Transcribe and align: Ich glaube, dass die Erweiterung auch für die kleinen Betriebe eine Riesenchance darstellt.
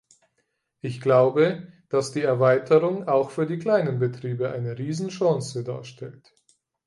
Ich 0.79 0.99
glaube, 0.99 1.67
dass 1.89 2.11
die 2.11 2.23
Erweiterung 2.23 3.07
auch 3.07 3.29
für 3.29 3.45
die 3.45 3.59
kleinen 3.59 3.99
Betriebe 3.99 4.49
eine 4.51 4.75
Riesenchance 4.79 5.63
darstellt. 5.63 6.33